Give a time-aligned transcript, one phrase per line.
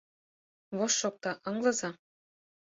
[0.77, 1.89] Вошт шокта, ыҥлыза: